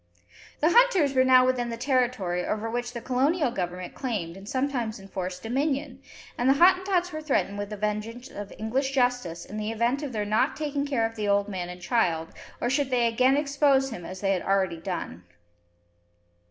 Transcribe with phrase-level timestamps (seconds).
[0.61, 4.99] The hunters were now within the territory over which the Colonial Government claimed and sometimes
[4.99, 6.01] enforced dominion,
[6.39, 10.11] and the Hottentots were threatened with the vengeance of English justice in the event of
[10.11, 12.29] their not taking care of the old man and child,
[12.59, 15.23] or should they again expose him as they had already done.